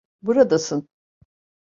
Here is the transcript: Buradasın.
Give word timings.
Buradasın. 0.21 0.87